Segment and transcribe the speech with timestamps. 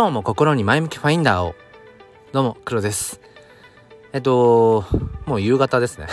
[0.00, 1.54] 今日も心に前向きファインダーを。
[2.32, 3.20] どうも黒です。
[4.14, 4.86] えっと
[5.26, 6.06] もう夕方ですね。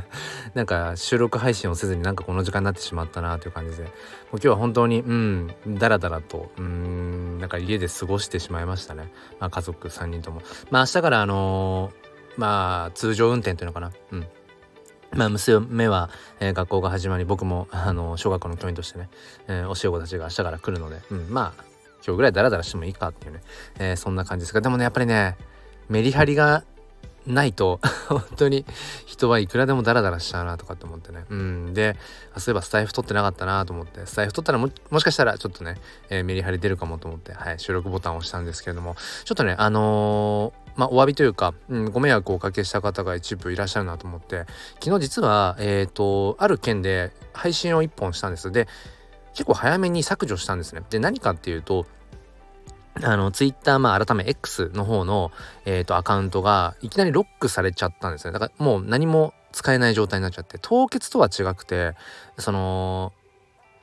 [0.52, 3.84] なんか収録配信をせずになんかこの時間になってしまったなという感じで。
[3.84, 3.92] もう
[4.32, 9.10] 今日は本当にうんダラダラとうんなんか家で過ごしてしまいましたね。
[9.38, 10.42] まあ家族3人とも。
[10.70, 13.90] まあ明日からあのー、まあ通常運転というのかな。
[14.12, 14.26] うん。
[15.14, 19.08] まあ、娘は、えー、学校が始まり僕もあの小学校の教員としてね、
[19.48, 21.69] えー、教え子たちが明日から来るので、うん、まあ
[22.06, 23.40] 今日ぐらいダラダラしてもいいかっていうね、
[23.78, 24.60] えー、そんな感じですが。
[24.60, 25.36] でもねやっぱりね
[25.88, 26.64] メリハリが
[27.26, 28.64] ないと 本当に
[29.06, 31.24] 人はいくらでもダラダラしちゃうなとかって思ってね。
[31.28, 31.74] うん。
[31.74, 31.96] で
[32.36, 34.06] そういえばスタイフ取ってなかったなと思って。
[34.06, 35.76] スタイフ取ったらもしかしたらちょっとね、
[36.08, 38.96] えー、メリハリ出るかもと思って、はい、収録ボタンを押したんですけれども。
[39.24, 44.46] ちょっとねあのーまあ、お詫びというか、うん、ご迷惑をおかけした方が一部いらっしゃるなと思って。
[44.82, 48.50] 昨日実は、えっ、ー、とある件で配信を1本したんです。
[48.50, 48.66] で
[49.32, 50.82] 結構早めに削除したんですね。
[50.90, 51.86] で何かっていうと
[53.02, 55.30] あの、ツイッター、まあ、改め X の方の、
[55.64, 58.32] えっ、ー、と、アカウントが、いきなりロックされちゃったんですね。
[58.32, 61.94] だからもう何も使えない状態になっちゃって、凍結とは違くて、
[62.38, 63.12] その、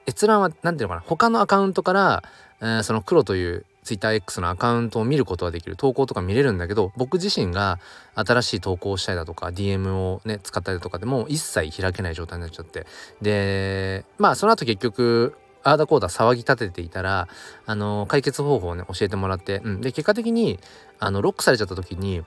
[0.07, 2.23] 閲覧は、なんていうのかな、他のアカウントから、
[2.59, 7.79] えー、その黒という TwitterX のアカウントを見ることはできる投稿とか見れるんだけど僕自身が
[8.15, 12.85] 新しい投稿をしたりだとか DM をね使ったりとかでも一切開けない状態になっちゃって
[13.21, 17.27] でまあその後結局あーだこーだ騒ぎ立てていたら、
[17.65, 19.81] あの、解決方法をね、教えてもらって、うん。
[19.81, 20.59] で、結果的に、
[20.97, 22.23] あの、ロックされちゃった時に、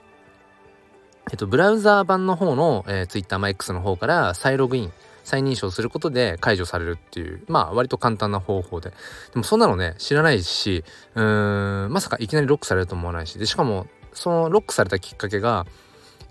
[1.30, 4.92] えっと、ブラウザー版の方の、えー、Twitter、まあ、X の方から再ログイン、
[5.24, 8.90] 再認証することで解除されるっていう、まあ、割と簡単な方法で。
[8.90, 8.96] で
[9.36, 15.66] も、そんなのね、知らないし、うーん、まさかいきなりロックされると思わないし、で、しかも、そのロックされたきっかけが、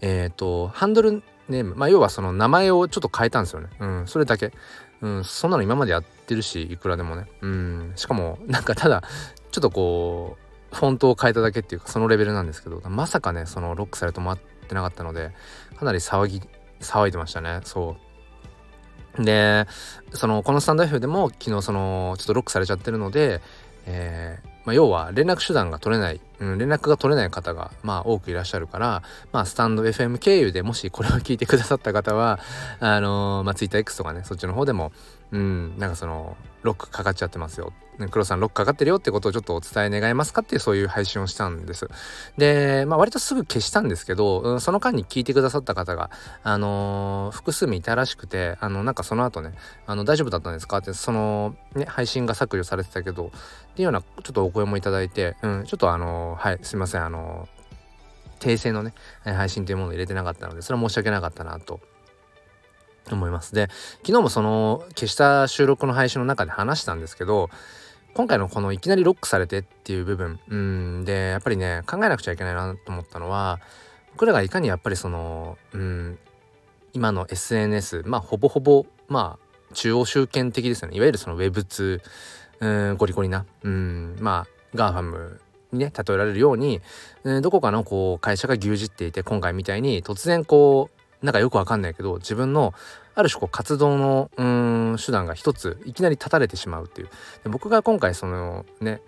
[0.02, 3.70] えっ、ー、と、ハンドルネーム、まあ、要はその名前をちょっと変えたんですよね。
[3.80, 4.54] うん、それだけ。
[5.02, 7.26] うん、そんなの今までやってるしいくらでもね。
[7.42, 9.04] うんしかもなんかただ
[9.52, 10.38] ちょっとこ
[10.72, 15.32] うフォントを変えただけっていうかそのレベルなんですけどまさかねそのロックされ止まってなかったので
[15.78, 16.42] かなり騒ぎ
[16.80, 17.98] 騒いでましたねそ
[19.18, 19.24] う。
[19.24, 19.66] で
[20.14, 23.42] そのこのスタンド F でも昨日そのちょっとロックされちゃってるので
[23.86, 32.40] えー、まあ、要は連絡手段が取れない、連絡が取れない方がまあ多くいらっしゃるから、まあ、スタンド FM 経由でもしこれを聞いてくださった方は
[32.80, 34.92] あのー、まあ、TwitterX とかねそっちの方でも
[35.32, 37.74] うんなんかそのロックかかっちゃってますよ
[38.08, 41.90] 黒さんロックかかってるよってことをちょっとお伝え願えますかっていうそういう配信をしたんです。
[42.38, 46.10] で、まあ割とすぐ消したんですけど、うん、その間に聞いてくださった方が、
[46.44, 49.54] あのー、複数名いたらしくて、あの、なんかその後ね、
[49.86, 50.78] あの、大丈夫だったんですか？
[50.78, 53.30] って、その、ね、配信が削除されてたけど、っ
[53.76, 57.48] ていうようなちょっとお声もいただいて、うん、ちょっとあのー、はい、すいません、あの
[58.40, 61.80] 訂正のね、配信というものを入れてなかったので、それは申し訳なかったなと
[63.12, 63.54] 思います。
[63.54, 63.70] で、
[64.06, 67.50] 昨日もその消した収録の配信の中で話したんですけど、
[68.14, 73.60] 今回のこのいきなりロックされてっていう部分、うん、で、やっぱりね、考えなくちゃいけないなと思ったのは、
[74.14, 76.20] 僕らがいかにやっぱりその、うん、
[76.94, 80.98] 今の SNS、まあ、ほぼほぼ、まあ、中央集権的ですよね。
[80.98, 85.42] いわゆるその Web2、ゴリゴリな、うん、まあ、 GAFAM
[85.72, 86.82] ね、例えられるように、
[87.24, 92.74] うん、どこかのこう、会社が牛耳っていて、今回みたいに突然こう、なんかよくわかんないけど自分の
[93.16, 97.10] ある種こう活動のうん手段が一ついきなり断たれてしまうっていう。
[97.44, 99.02] で僕が今回そのね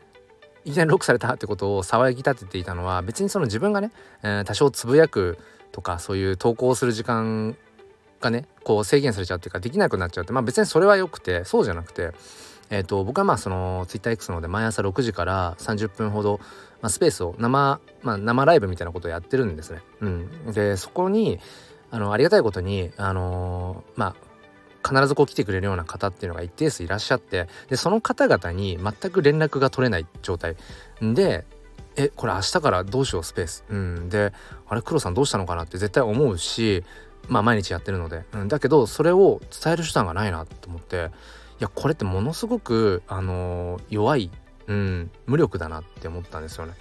[0.66, 3.92] いきなりロックされたってことを騒ぎ立てていたのは別にその自分がね、
[4.24, 5.38] えー、多少つぶやく
[5.72, 7.56] とかそういう投稿する時間
[8.20, 12.12] がねこう制限されちゃうっていうかできなくなっちゃうってまあ別にそれは良くてそうじゃなくて
[12.72, 16.40] えーと、僕はまあその TwitterX ので毎朝6時から30分ほど、
[16.82, 19.82] まあ、スペースを生,、まあ、生ライブみたいなことをやってるんですね。
[20.00, 21.40] うん、でそこに
[21.92, 24.16] あのありがたいことにあのー、ま
[24.84, 30.56] あ必ずこう来てくれるような方っていうのが一定数いらっしゃってでその方々に全く連絡が取れない状態。
[31.02, 31.46] で
[31.98, 34.32] えこれ明日からどうしようスペース、うん、で
[34.66, 36.86] あれ黒さんどうしたのかなって絶対思うし
[37.28, 41.12] まあ毎日やってるので、うん、だけどそれを伝える手段がないなと思って。
[41.62, 44.32] やこれってものすごくあのー、弱い、
[44.68, 46.74] うん、無力だなって思ったんですよね。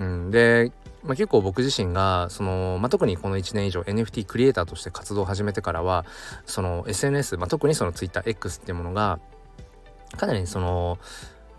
[0.00, 0.72] うん、で
[1.04, 6.04] まあ、結構僕自身がその、まあ、特にこの1年以上 NFT クリエイターとして活動を始めてからは
[6.46, 9.18] その SNS、まあ、特にその TwitterX っていうものが
[10.16, 10.98] かなりその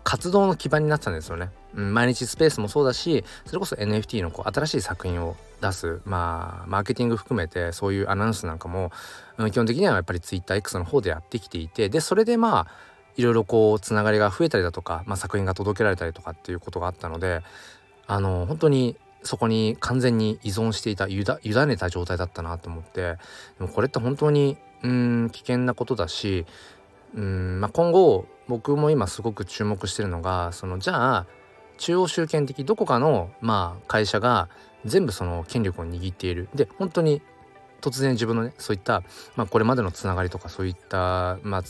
[0.04, 1.50] 活動の基盤になってたんですよね。
[1.74, 8.92] うん、毎日スペースもそうだしそれこそ NFT のこう新しい作品を出すまあマーケティング含めてそういうアナウンスなんかも、
[9.38, 12.66] うん、基本的にはやっぱり TwitterX の方でやってきていてでそれでまあ
[13.16, 17.42] いろいろこうつながりが増えたりだとか、まあ、作品が届けられたりとかっていうことがあったので
[18.06, 21.24] あの本当にそこに完全に依存していた委
[21.66, 23.18] ねた状態だったなと思ってで
[23.60, 26.44] もこれって本当にうん危険なことだし
[27.16, 31.26] うん、まあ、今後僕も今すごく注目してるのがそのじゃあ
[31.78, 34.48] 中央集権的どこかのまあ会社が
[34.84, 36.48] 全部その権力を握っている。
[36.54, 37.22] で本当に
[37.80, 39.02] 突然自分のねそういった、
[39.36, 41.62] まあ、これまでのつながりとかそういったまあ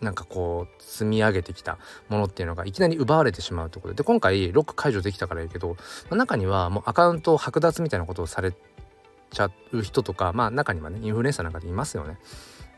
[0.00, 1.78] なんかこう積み上げてきた
[2.10, 5.76] ものっていうのがいきなり奪われてしまうということでで今回ロック解除できたからいいけど、
[6.10, 12.18] まあ、中にはもうアカウントを剥奪みたいなことをされちゃう人とかまあ中にはねインフルエンサーなんかでいますよね。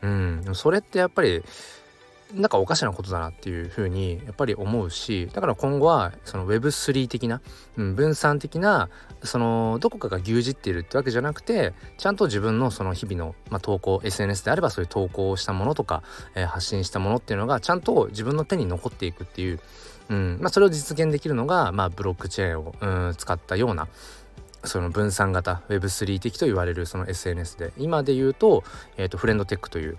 [0.01, 1.43] うん、それってやっぱり
[2.33, 7.41] なんかおかしなことだなっていうふうにやっぱり思うしだから今後はその Web3 的な、
[7.75, 8.89] うん、分散的な
[9.23, 16.03] そのどこかが牛耳っているってわけじゃなくてちゃんと自分のその日々の、まあ、投稿 SNS であればそういう投稿をしたものとか、
[16.35, 19.59] えー、発信したものっていうのがちゃんと自分の手に残っていくっていう、
[20.09, 23.87] うんまあ、それを実現できるのが、まあ、ブロックチェーンを、うん、使ったような
[24.65, 27.71] その分散型 Web3 的と言われるその SNS で。
[27.77, 28.63] 今で言うと,、
[28.97, 29.97] えーとフレンドテックという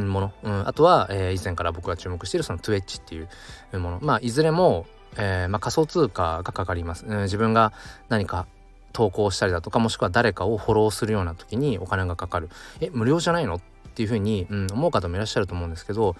[0.00, 3.98] もの、うん、あとは、えー、以前から僕が注目しているその Twitch っていうもの。
[4.02, 4.86] まあいずれも、
[5.16, 7.72] えーまあ、仮想通貨がかかります、うん、自分が
[8.08, 8.46] 何か
[8.92, 12.48] 投稿したりだとかもしくは誰かをフォローするような時にお金がかかる。
[12.80, 13.56] え無料じゃないの？
[13.56, 16.10] っていうふうに、うん、思う方もいらっしゃると思うんですけどや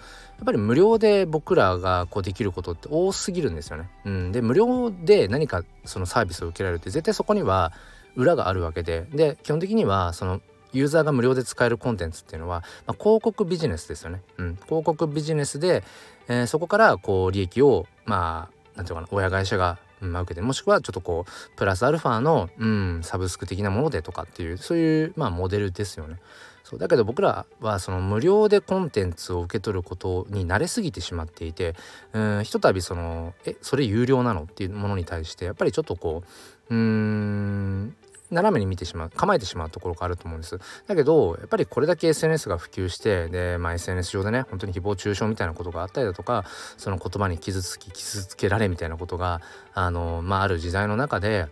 [0.43, 3.89] っぱり無料で僕らがこうできることって多すぎるんですよね。
[4.05, 7.73] うん、で無料で何かそのサービスを受けられるって絶対そこには
[8.15, 9.05] 裏があるわけで。
[9.13, 10.39] で基本的にはその
[10.75, 14.21] ユーザーが無料で使えるコンテンツっていうのは、まあ、広告ビジネスですよね。
[14.37, 15.83] うん、広告ビジネスで、
[16.27, 26.17] えー、そこからこう利益をまあなんていうかな親会社がまあ、受けてもしくはちょっとこうプラスアルファの、うん、サブスク的なものでとかっていうそういう、まあ、モデルですよね。
[26.65, 31.75] そうだけど僕らはその無料でコンテンツを受け取ることに慣れすぎてしまっていて
[32.11, 36.23] うんひとたびそのえそれ有料なのっていうものに対してやっぱりちょっとこ
[36.71, 37.95] ううん
[38.31, 40.59] 斜めに見てしまう構えてしまうところがあると思うんです。
[40.87, 46.45] だけどやっぱりこれだけ SNS が普及してで、まあ、SNS 上でね本当に誹謗中傷みたいなことがあったりだとか
[46.77, 49.41] その言葉に傷つき傷つけられみたいなことが
[49.73, 51.49] あの、まあ、ある時代の中でやっ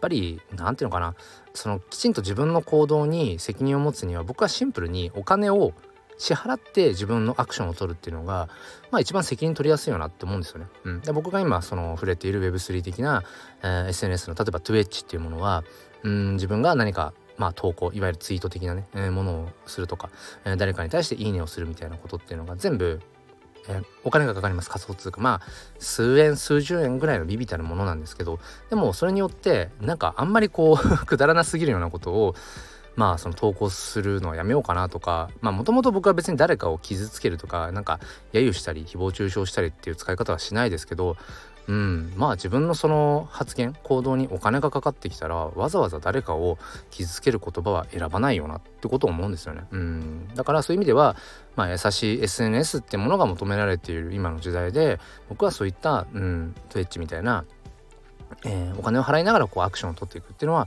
[0.00, 1.14] ぱり何て言うのかな
[1.54, 5.72] そのきちんと自分の行動に責任を持つには僕はシンプルにお金を
[6.22, 8.48] 支払って自分のアクションを取るっていうのが、
[8.92, 10.66] まあ一番責任取りやすいよなって思うんですよね。
[10.84, 13.24] うん、で僕が今その触れている Web3 的な、
[13.62, 15.64] えー、SNS の例えば Twitch っていうものは、
[16.04, 20.10] うん、自分が何かまあ投稿いわゆるツイート的なね、えー、ものをするとか、
[20.44, 23.00] えー、誰かに対していいねをするみたいなことっていうのが全部
[23.68, 24.68] えー、お金がかかります。
[24.68, 25.20] 仮想通貨。
[25.20, 25.40] まあ
[25.78, 28.40] 数円数十円ぐらいのビビたるものなんですけど
[28.70, 32.34] でもそれによってなんかあんまりこう くだらなすぎるようなことを
[32.96, 38.00] まあその投稿するのはやめようかなとかまあもともと僕は別に誰かを傷つけるとかなんか
[38.32, 41.16] 揶揄したり誹謗中傷したりっていう使い方はしないですけど
[41.68, 46.58] うんまあ自分のその発言行動にお金がかかってきたらわざわざ誰かを
[46.90, 49.62] 傷つける言葉は選ばないよなってことを思うんですよね。
[49.70, 51.16] うんだからそういう意味では、
[51.54, 54.98] まあ、優しい SNS ってものが求められている今の時代で
[55.28, 57.44] 僕はそういった、うん、Twitch みたいな、
[58.44, 60.66] えー、お金を払いながらこうアクションを取っていくっていうのは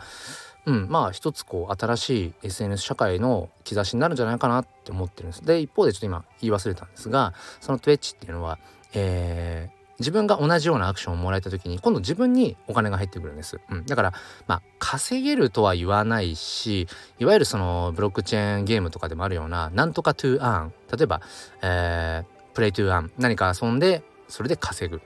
[0.66, 5.46] うん、まあ一つこう新しい SNS 社会の兆しになるんじゃないかなって思ってるんです。
[5.46, 8.58] で一方でちょっと今言い忘れたんですがその Twitch っていうのは、
[8.94, 13.60] えー、自分が同じようなアクションをもらえた時に今度自分にお金が入ってくるんです。
[13.70, 14.14] うん、だから
[14.48, 16.88] まあ稼げるとは言わないし
[17.20, 21.22] いわゆるそのブロックチェーンゲームとかでもあるようななんとか to earn 例えば、
[21.62, 23.12] えー、 play to earn。
[23.18, 25.02] 何か遊んでそれで稼ぐ。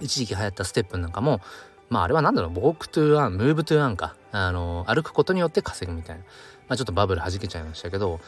[0.00, 1.40] 一時期流行った STEPN なんかも
[1.90, 4.14] まああれは何だろう、 walk to earn、 move to earn か。
[4.32, 6.22] あの、歩くことによって稼ぐみたいな。
[6.68, 8.20] まあちょっとバブル弾けちゃいましたけど、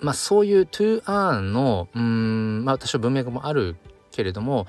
[0.00, 3.76] まあそういう to earn の、うん、まあ私は文脈もある
[4.10, 4.66] けれども、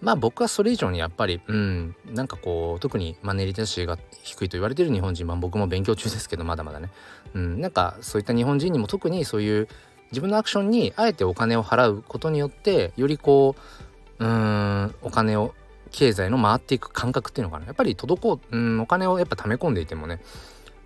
[0.00, 6.90] まあ僕はそれ以上にやっぱり、うん、なんかこう、特にマネーリテラシーが低いと言われてる日本人、まあ僕も勉強中ですけど、まだまだね。
[7.34, 9.68] うん、なんかそういった日本人にも特にそういう
[10.12, 13.56] 自分のアクションにあえてお金を払うことによって、よりこ
[14.20, 15.54] う、うん、お金を
[15.94, 17.66] 経済の回っていく感覚っていうのかな。
[17.66, 20.20] やっぱり滞う、うん、お金をやっぱ溜め込んでいてもね。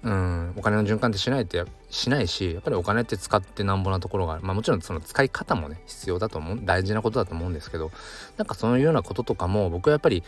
[0.05, 4.43] うんお金の循環ってしないってしないしやっぱりお金って使ってなんぼなところがある。
[4.43, 6.61] まあもちろんその使い方もね必要だと思う。
[6.63, 7.91] 大事なことだと思うんですけど。
[8.37, 10.23] なんかそういうようなこととかも僕はやっぱり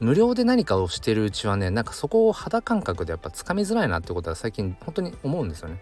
[0.00, 5.80] 無料で何かをしてるうちはねなんかそこを肌感覚でやっぱつかみづらいなってことは最近本当に思うんですよね。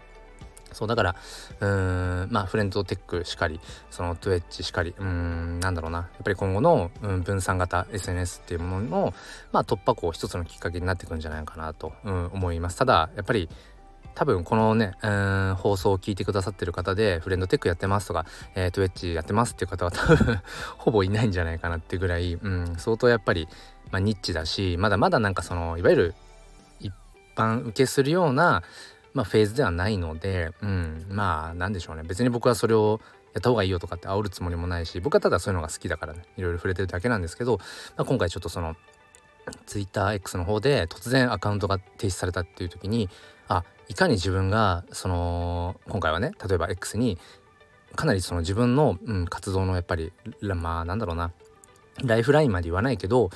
[0.75, 1.15] そうだから
[1.61, 5.99] うーんまあフレンドテックしかりそのトゥエッチしかりうーんなんだろうな。
[5.99, 9.13] やっぱり今後の、うん、分散型 SNS っていうものの、
[9.51, 12.77] まあ、突破口一つのきっかけになってくんじゃないかなと、うん、思います。
[12.77, 13.49] ただやっぱり
[14.15, 20.41] 多分このね、うん、放送を聞いてくださってる方でフレンドテックやってますとか、えー、トゥエッチやってますっていう方は多分
[20.77, 23.47] ほぼいないんじゃないかなってぐらい、うん、相当やっぱり、
[23.91, 26.15] まあ、ニッチだしまだまだなんかそのいわゆる
[26.79, 26.93] 一
[27.35, 28.63] 般受けするような
[29.15, 32.03] まあ、フェーズではないので、うん、まあ何でしょうね。
[32.03, 32.99] 別に僕はそれを
[33.33, 36.23] やった方がいいよとかって煽るつもりもないし僕はただそういうのが好きだからね。
[36.37, 37.57] いろいろ触れてるだけなんですけど、
[37.95, 38.75] まあ、今回ちょっとその
[39.67, 43.09] TwitterX の方で突然アカウントが停止されたっていう時に
[43.47, 47.17] あいかに自分がその今回はね例えば X に
[47.95, 51.31] かなりその自分の、うん、活動のやっぱりまあなんだろうな。
[52.03, 53.29] ライフラインまで言わないけど、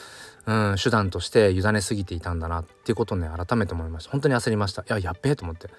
[0.49, 4.11] うん、手段として委ねすぎていたんだなっていうことをね改めて思いました。
[4.11, 4.81] 本当に焦りました。
[4.81, 5.69] いややっべえと思って。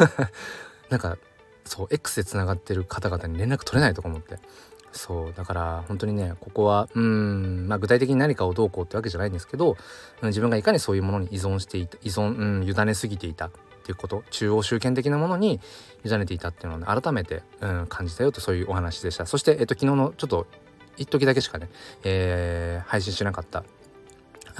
[0.88, 1.18] なんか
[1.66, 4.38] そう X でつながってる方々に連絡取れないとか思って。
[4.92, 9.76] そうだから本当にねここはうんまあ具体的に何かをどうこうってわけじゃないんですけど、
[10.22, 13.50] 自分がいかにそういうものに依存していた依存、うん、委ねすぎていたっ
[13.84, 15.60] ていうこと中央集権的なものに
[16.04, 19.26] 委ねていたっていうのを、ね、改めて、うん、感じたよとそういうお話でした。
[19.26, 20.46] そして、えっと、昨日のちょっと
[20.96, 21.68] 一時だけしかね、
[22.02, 23.64] えー、配信しなかった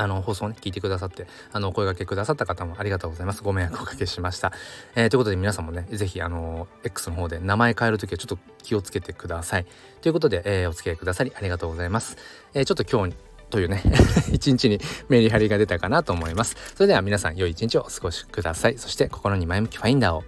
[0.00, 3.42] あの放送をね聞いてくださってあのお声がけくださった方もありがとうございます。
[3.42, 4.52] ご迷惑をおかけしました、
[4.94, 9.66] えー、ということで皆さんもね是非あの X の方で名前変える時はちょっと気をつけてください。
[10.00, 12.16] ということで、えー、お付き合いくださりありがとうございます、
[12.54, 13.14] えー、ちょっと今日
[13.50, 13.82] というね
[14.32, 16.56] 一日にメリハリが出たかなと思います。
[16.74, 18.78] それでは皆さん良い一日をお過ごしください。
[18.78, 20.24] そして心に前向きファインダーを。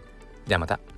[0.46, 0.91] ではまた。